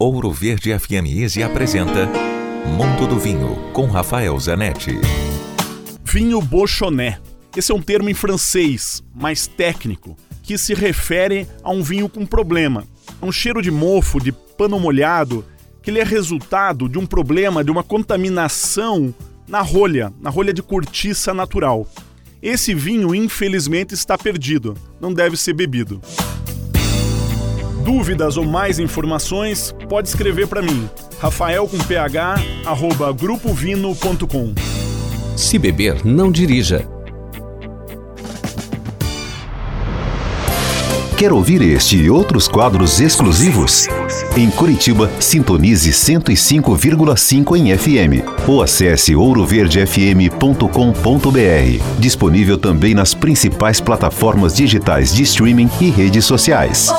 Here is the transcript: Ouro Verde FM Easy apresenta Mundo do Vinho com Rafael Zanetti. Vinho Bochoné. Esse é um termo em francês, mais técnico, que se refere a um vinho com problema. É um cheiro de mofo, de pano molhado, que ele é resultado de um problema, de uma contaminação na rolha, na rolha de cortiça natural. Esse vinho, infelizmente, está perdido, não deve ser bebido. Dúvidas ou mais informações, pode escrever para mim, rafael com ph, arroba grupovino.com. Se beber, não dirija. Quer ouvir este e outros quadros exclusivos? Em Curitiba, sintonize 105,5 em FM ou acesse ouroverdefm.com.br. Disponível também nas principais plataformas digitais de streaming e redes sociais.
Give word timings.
Ouro 0.00 0.30
Verde 0.30 0.78
FM 0.78 1.08
Easy 1.08 1.42
apresenta 1.42 2.08
Mundo 2.68 3.08
do 3.08 3.18
Vinho 3.18 3.56
com 3.72 3.86
Rafael 3.86 4.38
Zanetti. 4.38 4.92
Vinho 6.04 6.40
Bochoné. 6.40 7.18
Esse 7.56 7.72
é 7.72 7.74
um 7.74 7.82
termo 7.82 8.08
em 8.08 8.14
francês, 8.14 9.02
mais 9.12 9.48
técnico, 9.48 10.16
que 10.44 10.56
se 10.56 10.72
refere 10.72 11.48
a 11.64 11.72
um 11.72 11.82
vinho 11.82 12.08
com 12.08 12.24
problema. 12.24 12.84
É 13.20 13.26
um 13.26 13.32
cheiro 13.32 13.60
de 13.60 13.72
mofo, 13.72 14.20
de 14.20 14.30
pano 14.30 14.78
molhado, 14.78 15.44
que 15.82 15.90
ele 15.90 15.98
é 15.98 16.04
resultado 16.04 16.88
de 16.88 16.96
um 16.96 17.04
problema, 17.04 17.64
de 17.64 17.70
uma 17.72 17.82
contaminação 17.82 19.12
na 19.48 19.62
rolha, 19.62 20.12
na 20.20 20.30
rolha 20.30 20.54
de 20.54 20.62
cortiça 20.62 21.34
natural. 21.34 21.88
Esse 22.40 22.72
vinho, 22.72 23.16
infelizmente, 23.16 23.94
está 23.94 24.16
perdido, 24.16 24.76
não 25.00 25.12
deve 25.12 25.36
ser 25.36 25.54
bebido. 25.54 26.00
Dúvidas 27.88 28.36
ou 28.36 28.44
mais 28.44 28.78
informações, 28.78 29.74
pode 29.88 30.08
escrever 30.08 30.46
para 30.46 30.60
mim, 30.60 30.90
rafael 31.18 31.66
com 31.66 31.78
ph, 31.78 32.18
arroba 32.66 33.10
grupovino.com. 33.14 34.52
Se 35.34 35.58
beber, 35.58 36.04
não 36.04 36.30
dirija. 36.30 36.86
Quer 41.16 41.32
ouvir 41.32 41.62
este 41.62 41.96
e 41.96 42.10
outros 42.10 42.46
quadros 42.46 43.00
exclusivos? 43.00 43.88
Em 44.36 44.50
Curitiba, 44.50 45.10
sintonize 45.18 45.90
105,5 45.90 47.56
em 47.56 47.74
FM 47.74 48.22
ou 48.46 48.62
acesse 48.62 49.16
ouroverdefm.com.br. 49.16 51.98
Disponível 51.98 52.58
também 52.58 52.92
nas 52.92 53.14
principais 53.14 53.80
plataformas 53.80 54.54
digitais 54.54 55.14
de 55.14 55.22
streaming 55.22 55.70
e 55.80 55.88
redes 55.88 56.26
sociais. 56.26 56.92